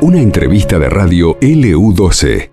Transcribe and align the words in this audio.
Una 0.00 0.20
entrevista 0.20 0.78
de 0.80 0.88
radio 0.90 1.38
LU12. 1.38 2.50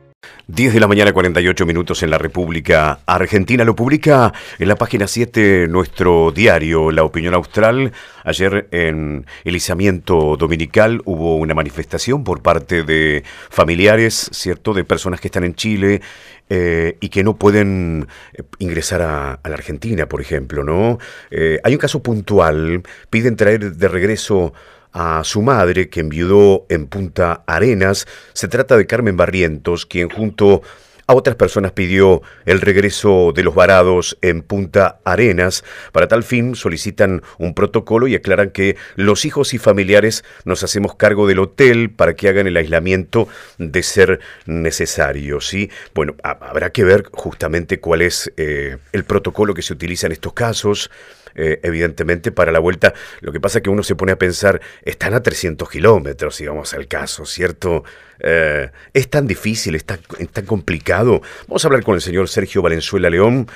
10 0.52 0.74
de 0.74 0.80
la 0.80 0.88
mañana, 0.88 1.14
48 1.14 1.66
minutos 1.68 2.02
en 2.02 2.10
la 2.10 2.18
República 2.18 3.00
Argentina. 3.06 3.64
Lo 3.64 3.76
publica 3.76 4.34
en 4.58 4.68
la 4.68 4.76
página 4.76 5.08
7 5.08 5.68
nuestro 5.68 6.32
diario 6.32 6.90
La 6.90 7.04
Opinión 7.04 7.36
Austral. 7.36 7.92
Ayer 8.24 8.68
en 8.72 9.26
el 9.44 9.56
izamiento 9.56 10.38
dominical 10.38 11.02
hubo 11.06 11.38
una 11.38 11.54
manifestación 11.54 12.24
por 12.24 12.42
parte 12.42 12.84
de 12.84 13.24
familiares, 13.50 14.30
¿cierto?, 14.32 14.74
de 14.74 14.84
personas 14.84 15.20
que 15.20 15.28
están 15.28 15.44
en 15.44 15.54
Chile 15.54 16.02
eh, 16.50 16.98
y 17.00 17.10
que 17.10 17.24
no 17.24 17.36
pueden 17.36 18.08
eh, 18.34 18.42
ingresar 18.58 19.04
a, 19.04 19.40
la 19.44 19.54
Argentina, 19.54 20.08
por 20.08 20.20
ejemplo, 20.20 20.64
¿no? 20.64 20.98
Eh, 21.30 21.60
hay 21.64 21.74
un 21.74 21.80
caso 21.80 22.02
puntual, 22.02 22.82
piden 23.12 23.36
traer 23.36 23.76
de 23.76 23.88
regreso 23.88 24.54
a 24.94 25.24
su 25.24 25.42
madre, 25.42 25.90
que 25.90 26.00
enviudó 26.00 26.66
en 26.70 26.88
Punta 26.88 27.44
Arenas. 27.46 28.08
Se 28.34 28.48
trata 28.48 28.78
de 28.78 28.88
Carmen 28.88 29.18
Barrientos, 29.18 29.86
quien 29.86 30.10
junto 30.10 30.62
a 31.10 31.16
otras 31.16 31.36
personas 31.36 31.72
pidió 31.72 32.22
el 32.46 32.62
regreso 32.62 33.32
de 33.34 33.42
los 33.42 33.56
varados 33.56 34.16
en 34.22 34.44
Punta 34.44 35.00
Arenas. 35.04 35.64
Para 35.92 36.08
tal 36.08 36.22
fin 36.22 36.54
solicitan 36.54 37.24
un 37.40 37.56
protocolo 37.56 38.08
y 38.08 38.14
aclaran 38.14 38.52
que 38.52 38.78
los 38.96 39.26
hijos 39.26 39.56
y 39.56 39.58
familiares 39.58 40.24
nos 40.46 40.62
hacemos 40.62 40.96
cargo 40.98 41.26
del 41.26 41.40
hotel 41.40 41.90
para 41.90 42.14
que 42.14 42.30
hagan 42.30 42.46
el 42.46 42.58
aislamiento 42.58 43.28
de 43.58 43.82
ser 43.82 44.20
necesario. 44.46 45.42
¿sí? 45.42 45.72
Bueno, 45.96 46.14
habrá 46.22 46.70
que 46.70 46.84
ver 46.84 47.10
justamente 47.12 47.80
cuál 47.80 48.04
es 48.04 48.32
eh, 48.38 48.78
el 48.92 49.04
protocolo 49.04 49.56
que 49.56 49.64
se 49.64 49.74
utiliza 49.74 50.06
en 50.06 50.12
estos 50.12 50.34
casos. 50.34 50.92
Eh, 51.36 51.60
evidentemente, 51.64 52.32
para 52.32 52.52
la 52.52 52.60
vuelta. 52.60 52.94
Lo 53.22 53.32
que 53.32 53.40
pasa 53.40 53.60
es 53.60 53.64
que 53.64 53.70
uno 53.70 53.84
se 53.84 53.96
pone 53.96 54.12
a 54.12 54.18
pensar, 54.18 54.60
están 54.84 55.14
a 55.14 55.22
300 55.22 55.70
kilómetros, 55.70 56.36
si 56.36 56.46
vamos 56.46 56.74
al 56.74 56.88
caso, 56.88 57.26
¿cierto? 57.26 57.84
Eh, 58.20 58.70
es 58.94 59.10
tan 59.10 59.28
difícil, 59.28 59.76
es 59.76 59.86
tan, 59.86 60.00
complicado. 60.46 61.22
Vamos 61.48 61.64
a 61.64 61.68
hablar 61.68 61.84
con 61.84 61.96
el 61.96 62.02
señor 62.02 62.28
Sergio 62.28 62.62
Valenzuela 62.62 63.10
León, 63.10 63.48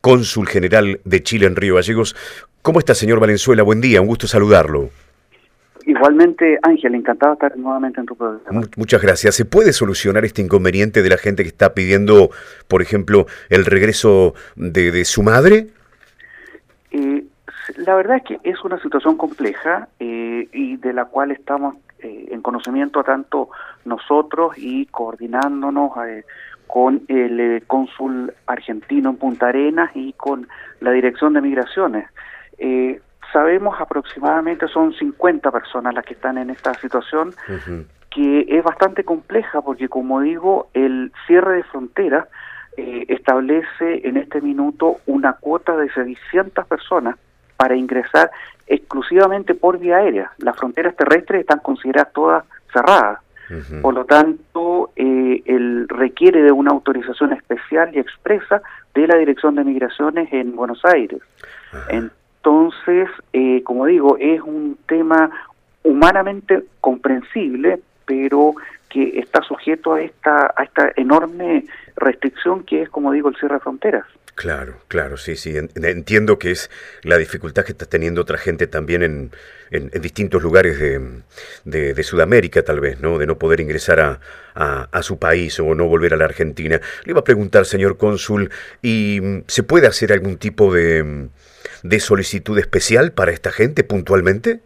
cónsul 0.00 0.46
general 0.46 1.00
de 1.04 1.22
Chile 1.22 1.46
en 1.46 1.56
Río 1.56 1.76
Gallegos. 1.76 2.16
¿Cómo 2.62 2.78
está, 2.78 2.94
señor 2.94 3.20
Valenzuela? 3.20 3.62
Buen 3.62 3.80
día, 3.80 4.00
un 4.00 4.06
gusto 4.06 4.26
saludarlo. 4.26 4.90
Igualmente, 5.86 6.58
Ángel, 6.62 6.96
encantado 6.96 7.32
de 7.32 7.34
estar 7.34 7.56
nuevamente 7.56 8.00
en 8.00 8.06
tu 8.06 8.16
programa. 8.16 8.62
Muchas 8.76 9.00
gracias. 9.00 9.36
¿Se 9.36 9.44
puede 9.44 9.72
solucionar 9.72 10.24
este 10.24 10.42
inconveniente 10.42 11.00
de 11.00 11.08
la 11.08 11.16
gente 11.16 11.44
que 11.44 11.48
está 11.48 11.74
pidiendo, 11.74 12.30
por 12.66 12.82
ejemplo, 12.82 13.26
el 13.50 13.64
regreso 13.64 14.34
de 14.56 15.04
su 15.04 15.22
madre? 15.22 15.68
La 17.76 17.94
verdad 17.94 18.18
es 18.18 18.22
que 18.24 18.50
es 18.50 18.62
una 18.64 18.80
situación 18.80 19.16
compleja 19.16 19.88
eh, 19.98 20.48
y 20.52 20.76
de 20.76 20.92
la 20.92 21.06
cual 21.06 21.30
estamos 21.30 21.76
eh, 22.00 22.28
en 22.30 22.42
conocimiento 22.42 23.02
tanto 23.02 23.50
nosotros 23.84 24.56
y 24.56 24.86
coordinándonos 24.86 25.92
eh, 26.06 26.24
con 26.66 27.02
el 27.08 27.62
cónsul 27.66 28.32
argentino 28.46 29.10
en 29.10 29.16
Punta 29.16 29.48
Arenas 29.48 29.90
y 29.94 30.12
con 30.14 30.48
la 30.80 30.90
Dirección 30.90 31.34
de 31.34 31.40
Migraciones. 31.40 32.08
sabemos 33.32 33.80
aproximadamente 33.80 34.66
son 34.68 34.92
50 34.92 35.50
personas 35.52 35.94
las 35.94 36.04
que 36.04 36.14
están 36.14 36.38
en 36.38 36.50
esta 36.50 36.74
situación, 36.74 37.34
que 38.10 38.46
es 38.48 38.64
bastante 38.64 39.04
compleja 39.04 39.62
porque, 39.62 39.88
como 39.88 40.20
digo, 40.20 40.68
el 40.74 41.12
cierre 41.28 41.58
de 41.58 41.62
fronteras 41.64 42.26
establece 42.76 44.06
en 44.06 44.16
este 44.16 44.40
minuto 44.40 44.96
una 45.06 45.34
cuota 45.34 45.76
de 45.76 45.90
600 45.92 46.66
personas 46.66 47.16
para 47.56 47.76
ingresar 47.76 48.30
exclusivamente 48.66 49.54
por 49.54 49.78
vía 49.78 49.96
aérea. 49.96 50.32
Las 50.38 50.56
fronteras 50.56 50.96
terrestres 50.96 51.40
están 51.40 51.60
consideradas 51.60 52.12
todas 52.12 52.44
cerradas. 52.72 53.20
Por 53.80 53.94
lo 53.94 54.04
tanto, 54.04 54.90
eh, 54.96 55.40
él 55.44 55.86
requiere 55.88 56.42
de 56.42 56.50
una 56.50 56.72
autorización 56.72 57.32
especial 57.32 57.94
y 57.94 58.00
expresa 58.00 58.60
de 58.92 59.06
la 59.06 59.16
Dirección 59.16 59.54
de 59.54 59.62
Migraciones 59.62 60.32
en 60.32 60.56
Buenos 60.56 60.84
Aires. 60.84 61.20
Entonces, 61.88 63.08
eh, 63.32 63.62
como 63.62 63.86
digo, 63.86 64.16
es 64.18 64.40
un 64.40 64.76
tema 64.88 65.30
humanamente 65.84 66.64
comprensible, 66.80 67.78
pero 68.04 68.54
que 68.88 69.18
está 69.18 69.42
sujeto 69.42 69.94
a 69.94 70.02
esta, 70.02 70.54
a 70.56 70.64
esta 70.64 70.92
enorme 70.96 71.64
restricción 71.96 72.64
que 72.64 72.82
es, 72.82 72.88
como 72.88 73.12
digo, 73.12 73.28
el 73.28 73.36
cierre 73.36 73.54
de 73.54 73.60
fronteras. 73.60 74.04
Claro, 74.36 74.76
claro, 74.88 75.16
sí, 75.16 75.34
sí. 75.34 75.56
Entiendo 75.56 76.38
que 76.38 76.50
es 76.50 76.70
la 77.02 77.16
dificultad 77.16 77.64
que 77.64 77.72
está 77.72 77.86
teniendo 77.86 78.20
otra 78.20 78.36
gente 78.36 78.66
también 78.66 79.02
en, 79.02 79.30
en, 79.70 79.88
distintos 80.02 80.42
lugares 80.42 80.78
de, 80.78 81.94
de, 81.94 82.02
Sudamérica, 82.02 82.62
tal 82.62 82.80
vez, 82.80 83.00
¿no? 83.00 83.16
De 83.16 83.26
no 83.26 83.38
poder 83.38 83.60
ingresar 83.60 83.98
a, 83.98 84.20
a, 84.54 85.02
su 85.02 85.18
país 85.18 85.58
o 85.58 85.74
no 85.74 85.86
volver 85.86 86.12
a 86.12 86.18
la 86.18 86.26
Argentina. 86.26 86.78
Le 87.04 87.12
iba 87.12 87.20
a 87.20 87.24
preguntar, 87.24 87.64
señor 87.64 87.96
cónsul, 87.96 88.50
¿y 88.82 89.20
mm, 89.22 89.44
se 89.46 89.62
puede 89.62 89.86
hacer 89.86 90.12
algún 90.12 90.36
tipo 90.36 90.72
de, 90.72 91.28
de 91.82 92.00
solicitud 92.00 92.58
especial 92.58 93.12
para 93.12 93.32
esta 93.32 93.50
gente 93.50 93.84
puntualmente? 93.84 94.60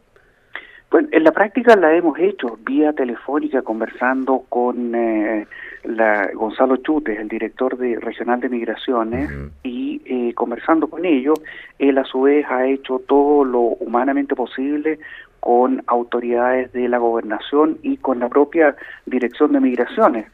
Bueno, 0.90 1.08
en 1.12 1.22
la 1.22 1.30
práctica 1.30 1.76
la 1.76 1.94
hemos 1.94 2.18
hecho 2.18 2.58
vía 2.66 2.92
telefónica 2.92 3.62
conversando 3.62 4.44
con 4.48 4.92
eh, 4.94 5.46
la, 5.84 6.30
Gonzalo 6.34 6.78
Chutes, 6.78 7.16
el 7.16 7.28
director 7.28 7.78
de 7.78 8.00
regional 8.00 8.40
de 8.40 8.48
migraciones, 8.48 9.30
y 9.62 10.02
eh, 10.04 10.34
conversando 10.34 10.88
con 10.88 11.04
ellos, 11.04 11.40
él 11.78 11.96
a 11.98 12.04
su 12.04 12.22
vez 12.22 12.44
ha 12.50 12.66
hecho 12.66 13.00
todo 13.06 13.44
lo 13.44 13.60
humanamente 13.60 14.34
posible 14.34 14.98
con 15.38 15.82
autoridades 15.86 16.72
de 16.72 16.88
la 16.88 16.98
gobernación 16.98 17.78
y 17.82 17.96
con 17.98 18.18
la 18.18 18.28
propia 18.28 18.74
dirección 19.06 19.52
de 19.52 19.60
migraciones. 19.60 20.26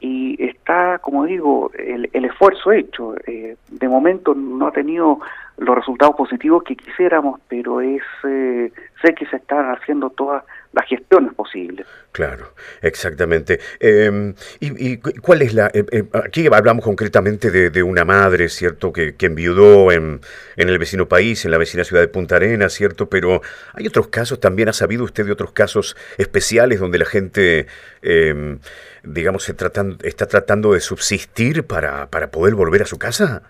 Y 0.00 0.42
está, 0.42 0.98
como 0.98 1.24
digo, 1.24 1.70
el, 1.78 2.10
el 2.12 2.24
esfuerzo 2.26 2.72
hecho. 2.72 3.14
Eh, 3.26 3.56
de 3.68 3.88
momento 3.88 4.34
no 4.34 4.66
ha 4.66 4.72
tenido 4.72 5.20
los 5.56 5.74
resultados 5.74 6.16
positivos 6.16 6.62
que 6.64 6.76
quisiéramos, 6.76 7.40
pero 7.48 7.80
es 7.80 8.02
eh, 8.24 8.70
sé 9.02 9.14
que 9.14 9.26
se 9.26 9.36
están 9.36 9.70
haciendo 9.70 10.10
todas 10.10 10.44
las 10.76 10.86
gestiones 10.86 11.32
posibles. 11.34 11.86
Claro, 12.12 12.52
exactamente. 12.82 13.58
Em, 13.80 14.34
y, 14.60 14.98
cuál 14.98 15.40
es 15.40 15.54
la...? 15.54 15.70
Eh, 15.72 15.84
eh, 15.90 16.04
aquí 16.12 16.46
hablamos 16.52 16.84
concretamente 16.84 17.50
de, 17.50 17.82
una 17.82 18.04
madre, 18.04 18.50
¿cierto?, 18.50 18.92
que, 18.92 19.16
que 19.16 19.26
enviudó 19.26 19.90
en, 19.90 20.20
en, 20.56 20.68
el 20.68 20.78
vecino 20.78 21.08
país, 21.08 21.44
en 21.46 21.50
la 21.50 21.58
vecina 21.58 21.82
ciudad 21.82 22.02
de 22.02 22.08
Punta 22.08 22.36
Arenas, 22.36 22.74
¿cierto? 22.74 23.08
Pero 23.08 23.40
hay 23.72 23.86
otros 23.86 24.08
casos, 24.08 24.38
también 24.38 24.68
ha 24.68 24.74
sabido 24.74 25.04
usted 25.04 25.24
de 25.24 25.32
otros 25.32 25.52
casos 25.52 25.96
especiales 26.18 26.78
donde 26.78 26.98
la 26.98 27.06
gente, 27.06 27.66
em, 28.02 28.58
digamos, 29.02 29.44
se 29.44 29.54
tratan, 29.54 29.96
está 30.02 30.26
tratando 30.26 30.74
de 30.74 30.80
subsistir 30.80 31.64
para, 31.64 32.10
para 32.10 32.30
poder 32.30 32.54
volver 32.54 32.82
a 32.82 32.86
su 32.86 32.98
casa. 32.98 33.42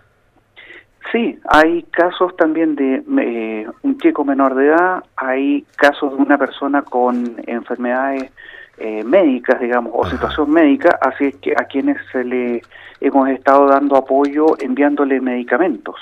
Sí, 1.17 1.39
hay 1.49 1.83
casos 1.85 2.37
también 2.37 2.77
de 2.77 3.03
eh, 3.23 3.67
un 3.83 3.97
chico 3.97 4.23
menor 4.23 4.55
de 4.55 4.67
edad, 4.67 5.03
hay 5.17 5.65
casos 5.77 6.15
de 6.15 6.23
una 6.23 6.37
persona 6.37 6.83
con 6.83 7.37
enfermedades 7.47 8.31
eh, 8.77 9.03
médicas, 9.03 9.59
digamos, 9.59 9.95
o 9.95 10.05
situación 10.11 10.51
médica, 10.51 10.99
así 11.01 11.29
es 11.29 11.37
que 11.37 11.53
a 11.53 11.65
quienes 11.65 11.97
se 12.13 12.23
le 12.23 12.61
hemos 13.01 13.31
estado 13.31 13.67
dando 13.67 13.97
apoyo 13.97 14.59
enviándole 14.61 15.19
medicamentos 15.23 15.97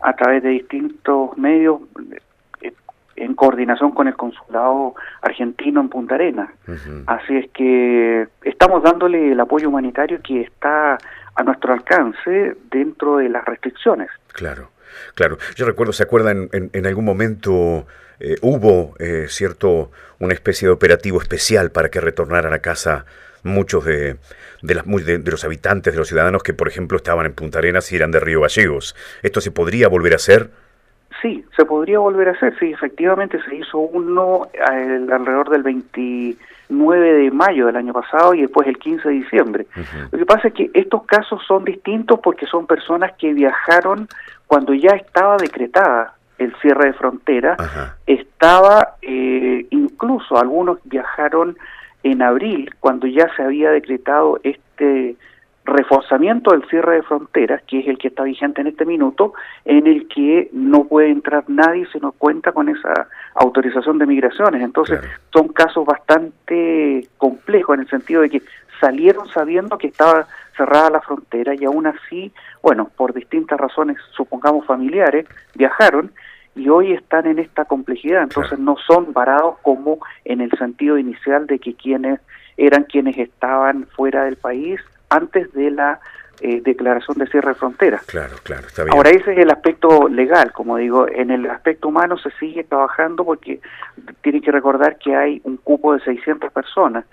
a 0.00 0.12
través 0.12 0.44
de 0.44 0.50
distintos 0.50 1.36
medios 1.36 1.80
en 3.22 3.34
coordinación 3.34 3.92
con 3.92 4.08
el 4.08 4.16
consulado 4.16 4.94
argentino 5.20 5.80
en 5.80 5.88
Punta 5.88 6.16
Arenas. 6.16 6.50
Así 7.06 7.36
es 7.36 7.50
que 7.52 8.26
estamos 8.42 8.82
dándole 8.82 9.32
el 9.32 9.40
apoyo 9.40 9.68
humanitario 9.68 10.20
que 10.22 10.40
está 10.40 10.98
a 11.34 11.42
nuestro 11.44 11.72
alcance 11.72 12.56
dentro 12.70 13.18
de 13.18 13.28
las 13.28 13.44
restricciones. 13.44 14.08
Claro, 14.32 14.70
claro. 15.14 15.38
Yo 15.54 15.66
recuerdo, 15.66 15.92
¿se 15.92 16.02
acuerdan? 16.02 16.48
En, 16.52 16.86
algún 16.86 17.04
momento 17.04 17.86
eh, 18.18 18.36
hubo, 18.42 18.94
eh, 18.98 19.26
cierto, 19.28 19.92
una 20.18 20.34
especie 20.34 20.66
de 20.66 20.74
operativo 20.74 21.22
especial 21.22 21.70
para 21.70 21.90
que 21.90 22.00
retornaran 22.00 22.52
a 22.52 22.58
casa 22.58 23.04
muchos 23.44 23.84
de, 23.84 24.16
de, 24.62 24.74
las, 24.74 24.84
de, 24.84 25.30
los 25.30 25.44
habitantes, 25.44 25.94
de 25.94 25.98
los 25.98 26.08
ciudadanos 26.08 26.42
que, 26.42 26.54
por 26.54 26.66
ejemplo, 26.66 26.96
estaban 26.96 27.26
en 27.26 27.34
Punta 27.34 27.58
Arenas 27.58 27.90
y 27.92 27.96
eran 27.96 28.10
de 28.10 28.18
Río 28.18 28.40
Gallegos. 28.40 28.96
¿Esto 29.22 29.40
se 29.40 29.52
podría 29.52 29.86
volver 29.86 30.12
a 30.12 30.16
hacer? 30.16 30.50
Sí, 31.22 31.44
se 31.56 31.64
podría 31.64 32.00
volver 32.00 32.28
a 32.28 32.32
hacer, 32.32 32.58
sí, 32.58 32.72
efectivamente 32.72 33.38
se 33.48 33.54
hizo 33.54 33.78
uno 33.78 34.48
alrededor 34.60 35.50
del 35.50 35.62
29 35.62 37.12
de 37.12 37.30
mayo 37.30 37.66
del 37.66 37.76
año 37.76 37.92
pasado 37.92 38.34
y 38.34 38.42
después 38.42 38.66
el 38.66 38.76
15 38.76 39.08
de 39.08 39.14
diciembre. 39.14 39.66
Lo 40.10 40.18
que 40.18 40.26
pasa 40.26 40.48
es 40.48 40.54
que 40.54 40.70
estos 40.74 41.04
casos 41.04 41.40
son 41.46 41.64
distintos 41.64 42.18
porque 42.20 42.46
son 42.46 42.66
personas 42.66 43.12
que 43.18 43.32
viajaron 43.32 44.08
cuando 44.48 44.74
ya 44.74 44.90
estaba 44.96 45.36
decretada 45.36 46.14
el 46.38 46.52
cierre 46.60 46.86
de 46.86 46.92
frontera, 46.94 47.56
estaba 48.04 48.96
eh, 49.00 49.64
incluso 49.70 50.36
algunos 50.36 50.78
viajaron 50.84 51.56
en 52.02 52.20
abril 52.20 52.74
cuando 52.80 53.06
ya 53.06 53.28
se 53.36 53.44
había 53.44 53.70
decretado 53.70 54.40
este 54.42 55.14
reforzamiento 55.64 56.50
del 56.50 56.64
cierre 56.68 56.96
de 56.96 57.02
fronteras, 57.02 57.62
que 57.62 57.80
es 57.80 57.88
el 57.88 57.98
que 57.98 58.08
está 58.08 58.24
vigente 58.24 58.60
en 58.60 58.66
este 58.66 58.84
minuto, 58.84 59.34
en 59.64 59.86
el 59.86 60.08
que 60.08 60.48
no 60.52 60.84
puede 60.84 61.10
entrar 61.10 61.44
nadie 61.48 61.86
si 61.92 61.98
no 62.00 62.12
cuenta 62.12 62.52
con 62.52 62.68
esa 62.68 63.08
autorización 63.34 63.98
de 63.98 64.06
migraciones. 64.06 64.62
Entonces, 64.62 65.00
son 65.32 65.48
casos 65.48 65.86
bastante 65.86 67.06
complejos 67.16 67.74
en 67.74 67.82
el 67.82 67.88
sentido 67.88 68.22
de 68.22 68.30
que 68.30 68.42
salieron 68.80 69.28
sabiendo 69.28 69.78
que 69.78 69.86
estaba 69.86 70.26
cerrada 70.56 70.90
la 70.90 71.00
frontera 71.00 71.54
y 71.54 71.64
aún 71.64 71.86
así, 71.86 72.32
bueno, 72.62 72.90
por 72.96 73.14
distintas 73.14 73.58
razones, 73.58 73.96
supongamos 74.16 74.66
familiares, 74.66 75.26
viajaron 75.54 76.10
y 76.56 76.68
hoy 76.68 76.92
están 76.92 77.26
en 77.26 77.38
esta 77.38 77.64
complejidad, 77.64 78.24
entonces 78.24 78.58
no 78.58 78.76
son 78.86 79.12
varados 79.12 79.56
como 79.62 79.98
en 80.24 80.40
el 80.40 80.50
sentido 80.58 80.98
inicial 80.98 81.46
de 81.46 81.58
que 81.60 81.74
quienes 81.74 82.20
eran 82.56 82.84
quienes 82.84 83.16
estaban 83.16 83.86
fuera 83.96 84.24
del 84.24 84.36
país 84.36 84.80
antes 85.12 85.52
de 85.52 85.70
la 85.70 86.00
eh, 86.40 86.60
declaración 86.64 87.18
de 87.18 87.26
cierre 87.28 87.50
de 87.50 87.54
fronteras. 87.54 88.02
Claro, 88.06 88.34
claro, 88.42 88.66
está 88.66 88.84
bien. 88.84 88.96
Ahora 88.96 89.10
ese 89.10 89.32
es 89.32 89.38
el 89.38 89.50
aspecto 89.50 90.08
legal, 90.08 90.52
como 90.52 90.76
digo, 90.76 91.06
en 91.08 91.30
el 91.30 91.48
aspecto 91.48 91.88
humano 91.88 92.18
se 92.18 92.30
sigue 92.32 92.64
trabajando 92.64 93.24
porque 93.24 93.60
tiene 94.22 94.40
que 94.40 94.50
recordar 94.50 94.96
que 94.98 95.14
hay 95.14 95.40
un 95.44 95.56
cupo 95.58 95.94
de 95.94 96.00
600 96.00 96.52
personas 96.52 97.04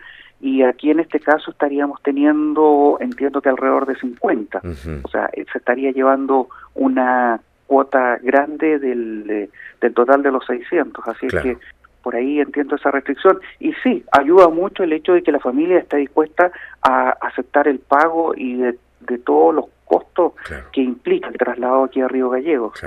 y 0.41 0.63
aquí 0.63 0.89
en 0.89 1.01
este 1.01 1.19
caso 1.19 1.51
estaríamos 1.51 2.01
teniendo, 2.01 2.97
entiendo 3.01 3.41
que 3.41 3.49
alrededor 3.49 3.85
de 3.85 3.95
50, 3.97 4.61
o 5.03 5.07
sea, 5.09 5.29
se 5.33 5.57
estaría 5.57 5.91
llevando 5.91 6.47
una 6.75 7.41
cuota 7.67 8.17
grande 8.23 8.79
del, 8.79 9.49
del 9.79 9.93
total 9.93 10.23
de 10.23 10.31
los 10.31 10.45
600, 10.45 11.07
así 11.07 11.27
es 11.27 11.35
que 11.35 11.57
por 12.01 12.15
ahí 12.15 12.39
entiendo 12.39 12.75
esa 12.75 12.91
restricción. 12.91 13.39
Y 13.59 13.73
sí, 13.83 14.03
ayuda 14.11 14.49
mucho 14.49 14.83
el 14.83 14.93
hecho 14.93 15.13
de 15.13 15.23
que 15.23 15.31
la 15.31 15.39
familia 15.39 15.79
esté 15.79 15.97
dispuesta 15.97 16.51
a 16.81 17.09
aceptar 17.21 17.67
el 17.67 17.79
pago 17.79 18.33
y 18.35 18.55
de, 18.55 18.77
todos 19.25 19.55
los 19.55 19.65
costos 19.89 20.33
que 20.71 20.81
implica 20.81 21.27
el 21.27 21.37
traslado 21.37 21.83
aquí 21.83 21.99
a 21.99 22.07
Río 22.07 22.29
Gallegos. 22.29 22.79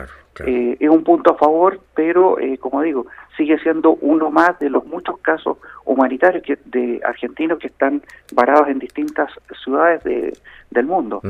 Eh, 0.47 0.77
es 0.81 0.89
un 0.89 1.05
punto 1.05 1.33
a 1.33 1.37
favor, 1.37 1.81
pero 1.95 2.39
eh, 2.39 2.57
como 2.57 2.81
digo, 2.81 3.07
sigue 3.37 3.59
siendo 3.59 3.97
uno 3.97 4.31
más 4.31 4.59
de 4.61 4.71
los 4.71 4.87
muchos 4.87 5.19
casos 5.19 5.59
humanitarios 5.85 6.43
que, 6.43 6.59
de 6.65 7.01
argentinos 7.05 7.59
que 7.59 7.67
están 7.67 8.03
varados 8.33 8.69
en 8.69 8.79
distintas 8.79 9.31
ciudades 9.63 10.03
de, 10.05 10.33
del 10.71 10.87
mundo. 10.87 11.21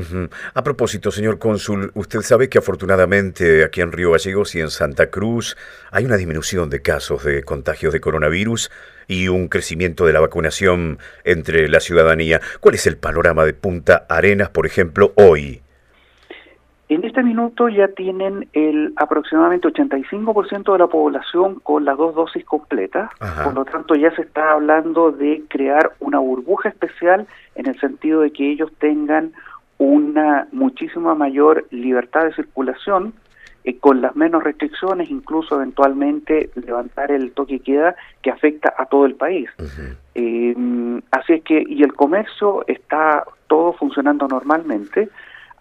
A 0.54 0.62
propósito, 0.62 1.10
señor 1.10 1.38
cónsul, 1.38 1.90
usted 1.94 2.20
sabe 2.20 2.48
que 2.48 2.58
afortunadamente 2.58 3.64
aquí 3.64 3.80
en 3.80 3.90
Río 3.90 4.12
Gallegos 4.12 4.54
y 4.54 4.60
en 4.60 4.70
Santa 4.70 5.10
Cruz 5.10 5.56
hay 5.90 6.04
una 6.04 6.16
disminución 6.16 6.70
de 6.70 6.80
casos 6.80 7.24
de 7.24 7.42
contagios 7.42 7.92
de 7.92 8.00
coronavirus 8.00 8.70
y 9.08 9.28
un 9.28 9.48
crecimiento 9.48 10.06
de 10.06 10.12
la 10.12 10.20
vacunación 10.20 10.98
entre 11.24 11.69
la 11.69 11.80
ciudadanía. 11.80 12.40
¿Cuál 12.60 12.76
es 12.76 12.86
el 12.86 12.96
panorama 12.96 13.44
de 13.44 13.54
Punta 13.54 14.06
Arenas, 14.08 14.50
por 14.50 14.66
ejemplo, 14.66 15.12
hoy? 15.16 15.62
En 16.93 17.05
este 17.05 17.23
minuto 17.23 17.71
ya 17.71 17.89
tienen 17.89 18.50
el 18.53 18.93
aproximadamente 18.97 19.67
85% 19.67 20.73
de 20.75 20.79
la 20.79 20.89
población 20.89 21.59
con 21.61 21.87
las 21.87 21.97
dos 21.97 22.15
dosis 22.15 22.44
completas, 22.44 23.11
por 23.43 23.55
lo 23.55 23.65
tanto 23.65 23.94
ya 23.94 24.15
se 24.15 24.21
está 24.21 24.53
hablando 24.53 25.11
de 25.11 25.43
crear 25.49 25.93
una 26.00 26.19
burbuja 26.19 26.69
especial 26.69 27.27
en 27.55 27.67
el 27.67 27.81
sentido 27.81 28.21
de 28.21 28.31
que 28.31 28.53
ellos 28.53 28.71
tengan 28.79 29.33
una 29.79 30.49
muchísima 30.53 31.15
mayor 31.15 31.67
libertad 31.71 32.25
de 32.25 32.35
circulación 32.35 33.15
eh, 33.65 33.79
con 33.79 34.03
las 34.03 34.15
menos 34.15 34.44
restricciones, 34.44 35.09
incluso 35.09 35.55
eventualmente 35.55 36.50
levantar 36.56 37.11
el 37.11 37.33
toque 37.33 37.61
queda 37.61 37.97
que 38.21 38.31
afecta 38.31 38.75
a 38.77 38.85
todo 38.85 39.06
el 39.06 39.15
país. 39.15 39.49
Eh, 40.15 40.55
así 41.11 41.33
es 41.33 41.43
que, 41.43 41.65
y 41.67 41.83
el 41.85 41.94
comercio 41.94 42.67
está 42.67 43.25
todo 43.47 43.73
funcionando 43.73 44.29
normalmente, 44.29 45.09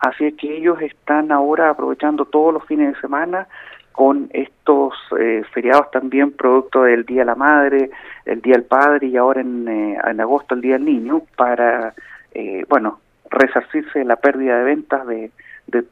Así 0.01 0.25
es 0.25 0.33
que 0.36 0.57
ellos 0.57 0.81
están 0.81 1.31
ahora 1.31 1.69
aprovechando 1.69 2.25
todos 2.25 2.53
los 2.53 2.65
fines 2.65 2.94
de 2.94 3.01
semana 3.01 3.48
con 3.92 4.30
estos 4.33 4.94
eh, 5.19 5.44
feriados 5.53 5.92
también 5.92 6.31
producto 6.31 6.83
del 6.83 7.06
Día 7.06 7.19
de 7.19 7.25
la 7.25 7.36
Madre, 7.36 7.92
el 8.25 8.42
Día 8.42 8.56
del 8.56 8.63
Padre 8.63 9.07
y 9.07 9.18
ahora 9.18 9.42
en, 9.42 9.68
eh, 9.68 9.98
en 10.03 10.19
agosto 10.19 10.56
el 10.56 10.62
Día 10.62 10.74
del 10.74 10.86
Niño 10.86 11.21
para, 11.38 11.94
eh, 12.33 12.65
bueno, 12.68 13.00
resarcirse 13.30 14.00
de 14.00 14.06
la 14.06 14.15
pérdida 14.15 14.57
de 14.57 14.63
ventas 14.63 15.06
de, 15.06 15.31
de 15.68 15.83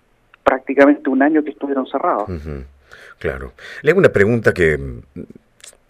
prácticamente 0.44 1.10
un 1.10 1.22
año 1.22 1.44
que 1.44 1.52
estuvieron 1.52 1.86
cerrados. 1.86 2.28
Claro. 3.20 3.54
Le 3.84 3.92
hago 3.92 4.00
una 4.00 4.10
pregunta 4.10 4.54
que 4.54 4.80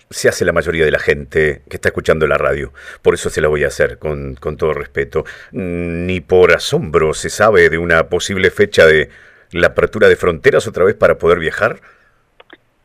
se 0.10 0.28
hace 0.28 0.46
la 0.46 0.54
mayoría 0.54 0.86
de 0.86 0.92
la 0.92 1.00
gente 1.00 1.62
que 1.70 1.78
está 1.78 1.90
escuchando 1.90 2.28
la 2.28 2.38
radio. 2.38 2.72
Por 3.02 3.14
eso 3.14 3.30
se 3.30 3.42
la 3.42 3.48
voy 3.48 3.64
a 3.64 3.68
hacer, 3.68 4.00
con, 4.00 4.36
con 4.36 4.58
todo 4.58 4.74
respeto. 4.74 5.24
Ni 5.52 6.20
por 6.20 6.52
asombro 6.52 7.14
se 7.14 7.30
sabe 7.30 7.70
de 7.70 7.78
una 7.78 8.10
posible 8.10 8.50
fecha 8.50 8.86
de 8.86 9.10
la 9.52 9.68
apertura 9.68 10.08
de 10.08 10.16
fronteras 10.16 10.68
otra 10.68 10.84
vez 10.84 10.96
para 10.96 11.18
poder 11.18 11.40
viajar. 11.40 11.80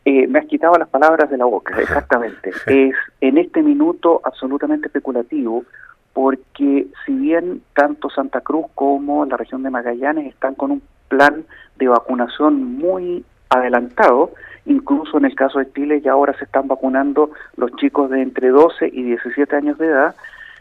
Eh, 0.05 0.27
me 0.27 0.39
has 0.39 0.47
quitado 0.47 0.75
las 0.77 0.89
palabras 0.89 1.31
de 1.31 1.39
la 1.39 1.47
boca, 1.47 1.81
exactamente. 1.81 2.51
es 2.67 2.95
en 3.21 3.39
este 3.39 3.63
minuto 3.63 4.21
absolutamente 4.25 4.89
especulativo 4.89 5.65
porque 6.13 6.87
si 7.05 7.13
bien 7.13 7.63
tanto 7.75 8.09
Santa 8.11 8.41
Cruz 8.41 8.67
como 8.75 9.25
la 9.25 9.37
región 9.37 9.63
de 9.63 9.71
Magallanes 9.71 10.27
están 10.27 10.55
con 10.55 10.71
un 10.71 10.83
plan 11.09 11.45
de 11.77 11.89
vacunación 11.89 12.63
muy 12.77 13.25
adelantado, 13.49 14.33
incluso 14.67 15.19
en 15.19 15.25
el 15.25 15.35
caso 15.35 15.59
de 15.59 15.73
Chile 15.73 16.01
ya 16.01 16.13
ahora 16.13 16.37
se 16.39 16.45
están 16.45 16.69
vacunando 16.69 17.31
los 17.57 17.75
chicos 17.77 18.11
de 18.11 18.23
entre 18.23 18.49
12 18.49 18.89
y 18.93 19.03
17 19.03 19.57
años 19.57 19.79
de 19.79 19.87
edad, 19.87 20.15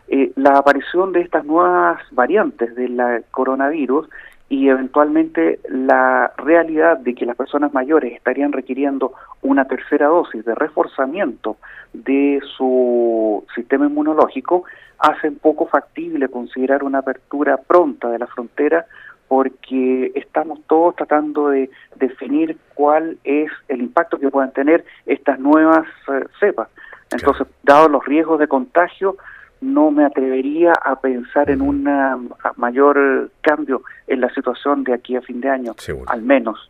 eh, 0.08 0.32
la 0.36 0.58
aparición 0.58 1.14
de 1.14 1.22
estas 1.22 1.46
nuevas 1.46 2.02
variantes 2.12 2.76
del 2.76 3.02
coronavirus 3.32 4.10
y 4.50 4.68
eventualmente 4.68 5.60
la 5.70 6.32
realidad 6.38 6.98
de 6.98 7.16
que 7.16 7.26
las 7.26 7.36
personas 7.36 7.74
mayores 7.74 8.14
estarían 8.14 8.52
requiriendo 8.52 9.14
una 9.42 9.66
tercera 9.66 10.08
dosis 10.08 10.46
de 10.46 10.54
reforzamiento 10.54 11.58
de 11.94 12.40
su 12.56 13.44
sistema 13.56 13.86
inmunológico 13.86 14.66
hacen 15.00 15.38
poco 15.38 15.66
factible 15.66 16.30
considerar 16.30 16.84
una 16.84 17.00
apertura 17.00 17.58
pronta 17.58 18.10
de 18.10 18.20
la 18.20 18.28
frontera 18.28 18.86
porque 19.34 20.12
estamos 20.14 20.60
todos 20.68 20.96
tratando 20.96 21.50
de 21.50 21.68
definir 21.96 22.56
cuál 22.76 23.18
es 23.24 23.50
el 23.68 23.82
impacto 23.82 24.20
que 24.20 24.30
puedan 24.30 24.54
tener 24.54 24.86
estas 25.08 25.40
nuevas 25.40 25.88
eh, 26.08 26.24
cepas. 26.40 26.70
Entonces, 27.12 27.48
dado 27.64 27.90
los 27.90 28.06
riesgos 28.06 28.38
de 28.38 28.48
contagio, 28.48 29.18
no 29.60 29.90
me 29.90 30.06
atrevería 30.06 30.74
a 30.74 31.02
pensar 31.02 31.50
en 31.50 31.64
un 31.64 31.84
mayor 32.58 33.32
cambio 33.42 33.82
en 34.06 34.22
la 34.22 34.32
situación 34.36 34.84
de 34.84 34.94
aquí 34.94 35.16
a 35.16 35.22
fin 35.24 35.42
de 35.42 35.50
año, 35.50 35.74
al 36.06 36.22
menos. 36.22 36.70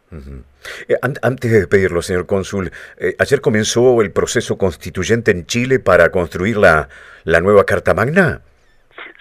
Eh, 0.88 0.96
antes 1.22 1.52
de 1.52 1.58
despedirlo, 1.58 2.02
señor 2.02 2.26
cónsul, 2.26 2.72
eh, 2.98 3.14
ayer 3.20 3.42
comenzó 3.42 4.02
el 4.02 4.14
proceso 4.14 4.58
constituyente 4.58 5.32
en 5.32 5.46
Chile 5.48 5.80
para 5.80 6.12
construir 6.12 6.56
la, 6.56 6.88
la 7.26 7.42
nueva 7.42 7.66
Carta 7.66 7.94
Magna. 7.94 8.40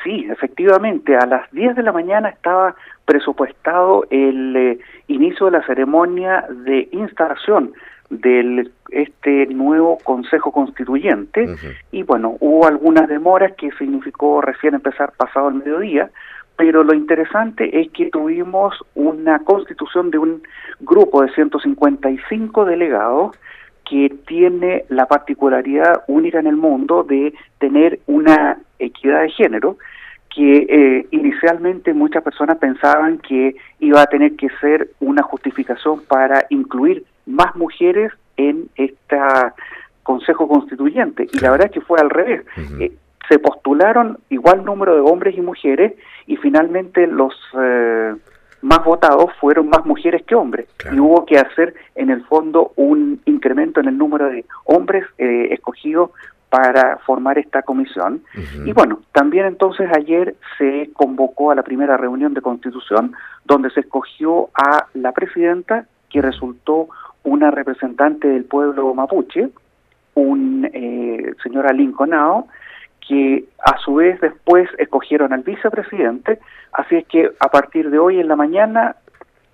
Sí, 0.05 0.27
efectivamente, 0.31 1.17
a 1.17 1.27
las 1.27 1.51
10 1.53 1.77
de 1.77 1.83
la 1.83 1.93
mañana 1.93 2.29
estaba 2.29 2.75
presupuestado 3.05 4.07
el 4.11 4.57
eh, 4.57 4.79
inicio 5.09 5.47
de 5.47 5.53
la 5.53 5.67
ceremonia 5.67 6.45
de 6.49 6.89
instalación 6.93 7.73
de 8.11 8.71
este 8.91 9.47
nuevo 9.47 9.99
Consejo 10.05 10.53
Constituyente. 10.53 11.57
Y 11.91 12.03
bueno, 12.03 12.37
hubo 12.41 12.67
algunas 12.67 13.09
demoras 13.09 13.53
que 13.53 13.71
significó 13.73 14.43
recién 14.43 14.75
empezar 14.75 15.13
pasado 15.17 15.49
el 15.49 15.55
mediodía, 15.55 16.11
pero 16.57 16.85
lo 16.85 16.95
interesante 16.95 17.81
es 17.81 17.91
que 17.91 18.11
tuvimos 18.11 18.75
una 18.95 19.39
constitución 19.41 20.11
de 20.11 20.19
un 20.19 20.43
grupo 20.81 21.23
de 21.23 21.33
155 21.33 22.67
delegados 22.67 23.37
que 23.89 24.15
tiene 24.27 24.85
la 24.89 25.07
particularidad 25.07 26.05
única 26.07 26.39
en 26.39 26.47
el 26.47 26.57
mundo 26.57 27.05
de 27.05 27.35
tener 27.59 28.01
una 28.07 28.59
equidad 28.79 29.23
de 29.23 29.31
género, 29.31 29.77
que 30.35 30.67
eh, 30.69 31.07
inicialmente 31.11 31.93
muchas 31.93 32.23
personas 32.23 32.57
pensaban 32.59 33.19
que 33.19 33.55
iba 33.81 34.01
a 34.01 34.07
tener 34.07 34.35
que 34.37 34.49
ser 34.61 34.91
una 35.01 35.23
justificación 35.23 36.01
para 36.09 36.47
incluir 36.49 37.05
más 37.27 37.55
mujeres 37.55 38.13
en 38.37 38.69
este 38.77 39.19
Consejo 40.03 40.49
Constituyente. 40.49 41.29
Y 41.33 41.39
la 41.39 41.51
verdad 41.51 41.67
es 41.67 41.73
que 41.73 41.81
fue 41.81 42.01
al 42.01 42.11
revés. 42.11 42.43
Eh, 42.81 42.93
se 43.29 43.39
postularon 43.39 44.19
igual 44.31 44.65
número 44.65 44.95
de 44.95 45.01
hombres 45.01 45.37
y 45.37 45.41
mujeres 45.41 45.95
y 46.27 46.37
finalmente 46.37 47.07
los 47.07 47.35
eh, 47.61 48.15
más 48.63 48.85
votados 48.85 49.31
fueron 49.39 49.69
más 49.69 49.85
mujeres 49.85 50.23
que 50.25 50.35
hombres. 50.35 50.67
Y 50.93 50.99
hubo 50.99 51.27
que 51.27 51.39
hacer 51.39 51.75
en 51.95 52.11
el 52.11 52.25
fondo 52.25 52.73
un 52.77 53.21
incremento 53.27 53.81
en 53.81 53.89
el 53.89 53.99
número 53.99 54.29
de 54.29 54.45
hombres 54.65 55.05
escogidos 55.19 56.11
para 56.53 56.99
formar 56.99 57.39
esta 57.39 57.63
comisión. 57.63 58.23
Y 58.67 58.75
bueno, 58.75 59.01
también 59.13 59.47
entonces 59.47 59.89
ayer 59.97 60.35
se 60.59 60.91
convocó 60.93 61.51
a 61.51 61.55
la 61.55 61.63
primera 61.63 61.97
reunión 61.97 62.35
de 62.35 62.43
constitución 62.43 63.15
donde 63.47 63.71
se 63.71 63.81
escogió 63.81 64.51
a 64.53 64.87
la 64.93 65.13
presidenta 65.13 65.87
que 66.11 66.21
resultó 66.21 66.89
una 67.23 67.51
representante 67.51 68.29
del 68.29 68.45
pueblo 68.45 68.93
mapuche, 68.93 69.49
un 70.13 70.69
eh, 70.71 71.33
señora 71.43 71.73
Lincolnao, 71.73 72.49
que 73.09 73.47
a 73.65 73.79
su 73.79 73.95
vez 73.95 74.21
después 74.21 74.69
escogieron 74.77 75.33
al 75.33 75.45
vicepresidente, 75.45 76.39
así 76.75 76.97
es 76.97 77.07
que 77.07 77.31
a 77.41 77.49
partir 77.49 77.89
de 77.89 77.99
hoy 77.99 78.21
en 78.21 78.29
la 78.29 78.37
mañana 78.37 78.97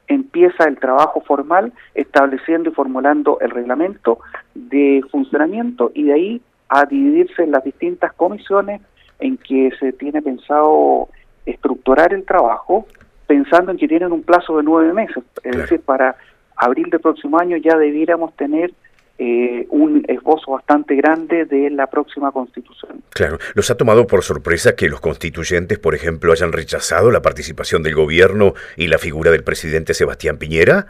empieza 0.08 0.64
el 0.64 0.80
trabajo 0.80 1.20
formal 1.20 1.72
estableciendo 1.94 2.70
y 2.70 2.74
formulando 2.74 3.38
el 3.40 3.50
reglamento 3.50 4.18
de 4.56 5.04
funcionamiento 5.12 5.92
y 5.94 6.02
de 6.02 6.12
ahí 6.12 6.42
a 6.68 6.84
dividirse 6.84 7.42
en 7.42 7.52
las 7.52 7.64
distintas 7.64 8.12
comisiones 8.12 8.80
en 9.20 9.36
que 9.38 9.70
se 9.80 9.92
tiene 9.92 10.22
pensado 10.22 11.08
estructurar 11.46 12.12
el 12.12 12.24
trabajo, 12.24 12.86
pensando 13.26 13.72
en 13.72 13.78
que 13.78 13.88
tienen 13.88 14.12
un 14.12 14.22
plazo 14.22 14.56
de 14.58 14.62
nueve 14.62 14.92
meses, 14.92 15.24
es 15.42 15.56
decir, 15.56 15.80
para 15.80 16.16
abril 16.56 16.90
del 16.90 17.00
próximo 17.00 17.38
año 17.38 17.56
ya 17.56 17.76
debiéramos 17.76 18.34
tener 18.36 18.72
eh, 19.20 19.66
un 19.70 20.04
esbozo 20.06 20.52
bastante 20.52 20.94
grande 20.94 21.44
de 21.44 21.70
la 21.70 21.88
próxima 21.88 22.30
constitución. 22.30 23.02
Claro, 23.10 23.38
¿los 23.54 23.68
ha 23.70 23.76
tomado 23.76 24.06
por 24.06 24.22
sorpresa 24.22 24.76
que 24.76 24.88
los 24.88 25.00
constituyentes, 25.00 25.78
por 25.80 25.96
ejemplo, 25.96 26.30
hayan 26.30 26.52
rechazado 26.52 27.10
la 27.10 27.20
participación 27.20 27.82
del 27.82 27.96
gobierno 27.96 28.54
y 28.76 28.86
la 28.86 28.98
figura 28.98 29.32
del 29.32 29.42
presidente 29.42 29.94
Sebastián 29.94 30.38
Piñera? 30.38 30.86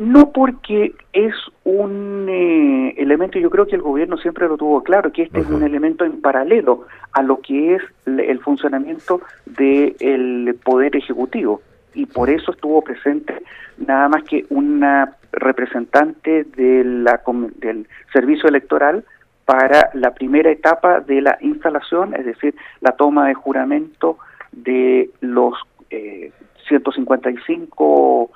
No 0.00 0.32
porque 0.32 0.94
es 1.12 1.34
un 1.62 2.26
eh, 2.26 2.94
elemento, 2.96 3.38
yo 3.38 3.50
creo 3.50 3.66
que 3.66 3.76
el 3.76 3.82
gobierno 3.82 4.16
siempre 4.16 4.48
lo 4.48 4.56
tuvo 4.56 4.82
claro, 4.82 5.12
que 5.12 5.24
este 5.24 5.40
es 5.40 5.50
un 5.50 5.62
elemento 5.62 6.06
en 6.06 6.22
paralelo 6.22 6.86
a 7.12 7.22
lo 7.22 7.42
que 7.42 7.74
es 7.74 7.82
el 8.06 8.40
funcionamiento 8.40 9.20
del 9.44 10.58
Poder 10.64 10.96
Ejecutivo. 10.96 11.60
Y 11.92 12.06
por 12.06 12.30
eso 12.30 12.52
estuvo 12.52 12.80
presente 12.80 13.42
nada 13.76 14.08
más 14.08 14.22
que 14.24 14.46
una 14.48 15.16
representante 15.32 16.44
de 16.44 16.82
la, 16.82 17.20
del 17.56 17.86
servicio 18.10 18.48
electoral 18.48 19.04
para 19.44 19.90
la 19.92 20.14
primera 20.14 20.50
etapa 20.50 21.00
de 21.00 21.20
la 21.20 21.36
instalación, 21.42 22.14
es 22.14 22.24
decir, 22.24 22.54
la 22.80 22.92
toma 22.92 23.28
de 23.28 23.34
juramento 23.34 24.16
de 24.52 25.10
los 25.20 25.52
eh, 25.90 26.32
155 26.68 28.30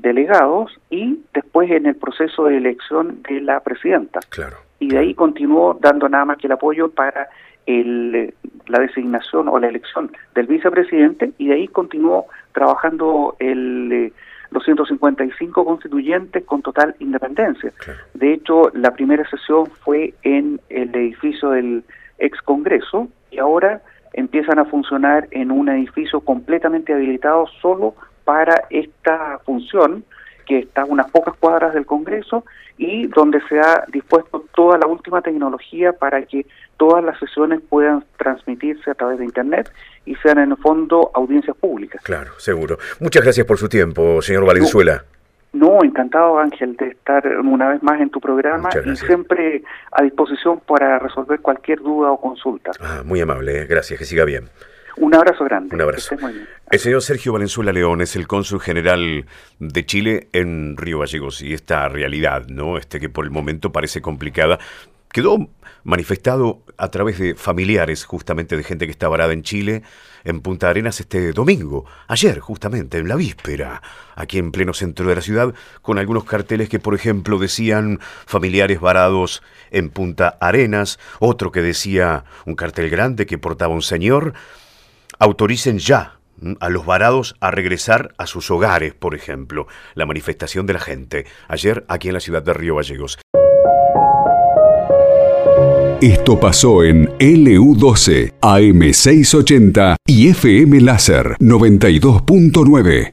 delegados 0.00 0.72
y 0.90 1.20
después 1.34 1.70
en 1.70 1.86
el 1.86 1.96
proceso 1.96 2.44
de 2.44 2.56
elección 2.56 3.22
de 3.28 3.40
la 3.40 3.60
presidenta. 3.60 4.20
Claro. 4.28 4.56
Y 4.78 4.88
de 4.88 4.98
ahí 4.98 5.14
continuó 5.14 5.78
dando 5.80 6.08
nada 6.08 6.24
más 6.24 6.38
que 6.38 6.46
el 6.46 6.52
apoyo 6.52 6.90
para 6.90 7.28
el, 7.66 8.34
la 8.66 8.78
designación 8.78 9.48
o 9.48 9.58
la 9.58 9.68
elección 9.68 10.10
del 10.34 10.46
vicepresidente 10.46 11.32
y 11.38 11.48
de 11.48 11.54
ahí 11.54 11.68
continuó 11.68 12.26
trabajando 12.52 13.36
el, 13.38 13.92
eh, 13.92 14.12
los 14.50 14.64
155 14.64 15.64
constituyentes 15.64 16.44
con 16.44 16.62
total 16.62 16.94
independencia. 16.98 17.72
De 18.14 18.32
hecho, 18.32 18.70
la 18.74 18.92
primera 18.92 19.28
sesión 19.28 19.66
fue 19.66 20.14
en 20.22 20.60
el 20.68 20.94
edificio 20.94 21.50
del 21.50 21.84
ex 22.18 22.40
Congreso 22.42 23.08
y 23.30 23.38
ahora 23.38 23.82
empiezan 24.12 24.58
a 24.58 24.64
funcionar 24.64 25.28
en 25.30 25.50
un 25.50 25.68
edificio 25.68 26.20
completamente 26.20 26.92
habilitado 26.92 27.46
solo 27.60 27.94
para 28.24 28.64
esta 28.70 29.38
función 29.44 30.04
que 30.46 30.58
está 30.58 30.82
a 30.82 30.84
unas 30.84 31.10
pocas 31.10 31.34
cuadras 31.36 31.74
del 31.74 31.86
Congreso 31.86 32.44
y 32.76 33.06
donde 33.06 33.40
se 33.48 33.60
ha 33.60 33.84
dispuesto 33.92 34.44
toda 34.54 34.78
la 34.78 34.86
última 34.86 35.20
tecnología 35.22 35.92
para 35.92 36.22
que 36.22 36.46
todas 36.76 37.04
las 37.04 37.18
sesiones 37.18 37.60
puedan 37.68 38.04
transmitirse 38.16 38.90
a 38.90 38.94
través 38.94 39.18
de 39.18 39.26
Internet 39.26 39.70
y 40.06 40.14
sean 40.16 40.38
en 40.38 40.50
el 40.52 40.56
fondo 40.56 41.10
audiencias 41.14 41.56
públicas. 41.56 42.02
Claro, 42.02 42.32
seguro. 42.38 42.78
Muchas 42.98 43.22
gracias 43.22 43.46
por 43.46 43.58
su 43.58 43.68
tiempo, 43.68 44.20
señor 44.22 44.46
Valenzuela. 44.46 45.04
No, 45.52 45.84
encantado 45.84 46.38
Ángel 46.38 46.76
de 46.76 46.88
estar 46.88 47.26
una 47.26 47.68
vez 47.70 47.82
más 47.82 48.00
en 48.00 48.10
tu 48.10 48.20
programa 48.20 48.70
y 48.86 48.96
siempre 48.96 49.62
a 49.92 50.02
disposición 50.02 50.60
para 50.60 50.98
resolver 50.98 51.40
cualquier 51.40 51.80
duda 51.80 52.12
o 52.12 52.20
consulta. 52.20 52.70
Ah, 52.80 53.02
muy 53.04 53.20
amable, 53.20 53.62
¿eh? 53.62 53.66
gracias, 53.66 53.98
que 53.98 54.04
siga 54.04 54.24
bien. 54.24 54.48
Un 55.00 55.14
abrazo 55.14 55.44
grande. 55.44 55.74
Un 55.74 55.80
abrazo. 55.80 56.14
El 56.70 56.78
señor 56.78 57.00
Sergio 57.00 57.32
Valenzuela 57.32 57.72
León 57.72 58.02
es 58.02 58.16
el 58.16 58.26
cónsul 58.26 58.60
general 58.60 59.24
de 59.58 59.86
Chile 59.86 60.28
en 60.32 60.76
Río 60.76 60.98
Gallegos 60.98 61.40
y 61.40 61.54
esta 61.54 61.88
realidad, 61.88 62.46
¿no? 62.48 62.76
Este 62.76 63.00
que 63.00 63.08
por 63.08 63.24
el 63.24 63.30
momento 63.30 63.72
parece 63.72 64.02
complicada, 64.02 64.58
quedó 65.10 65.48
manifestado 65.84 66.62
a 66.76 66.90
través 66.90 67.18
de 67.18 67.34
familiares 67.34 68.04
justamente 68.04 68.58
de 68.58 68.62
gente 68.62 68.84
que 68.84 68.92
está 68.92 69.08
varada 69.08 69.32
en 69.32 69.42
Chile, 69.42 69.82
en 70.22 70.42
Punta 70.42 70.68
Arenas 70.68 71.00
este 71.00 71.32
domingo, 71.32 71.86
ayer 72.06 72.38
justamente, 72.38 72.98
en 72.98 73.08
la 73.08 73.16
víspera, 73.16 73.82
aquí 74.14 74.38
en 74.38 74.52
pleno 74.52 74.74
centro 74.74 75.08
de 75.08 75.14
la 75.14 75.22
ciudad, 75.22 75.54
con 75.80 75.98
algunos 75.98 76.24
carteles 76.24 76.68
que 76.68 76.78
por 76.78 76.94
ejemplo 76.94 77.38
decían 77.38 78.00
familiares 78.26 78.80
varados 78.80 79.42
en 79.70 79.88
Punta 79.88 80.36
Arenas, 80.40 80.98
otro 81.20 81.50
que 81.50 81.62
decía 81.62 82.24
un 82.44 82.54
cartel 82.54 82.90
grande 82.90 83.24
que 83.24 83.38
portaba 83.38 83.74
un 83.74 83.82
señor, 83.82 84.34
autoricen 85.20 85.78
ya 85.78 86.16
a 86.58 86.68
los 86.70 86.86
varados 86.86 87.36
a 87.40 87.50
regresar 87.50 88.14
a 88.18 88.26
sus 88.26 88.50
hogares, 88.50 88.94
por 88.94 89.14
ejemplo, 89.14 89.66
la 89.94 90.06
manifestación 90.06 90.66
de 90.66 90.72
la 90.72 90.80
gente, 90.80 91.26
ayer 91.48 91.84
aquí 91.88 92.08
en 92.08 92.14
la 92.14 92.20
ciudad 92.20 92.42
de 92.42 92.54
Río 92.54 92.76
Gallegos. 92.76 93.18
Esto 96.00 96.40
pasó 96.40 96.82
en 96.82 97.08
LU12, 97.18 98.32
AM680 98.40 99.96
y 100.06 100.28
FM 100.28 100.80
Láser 100.80 101.36
92.9. 101.38 103.08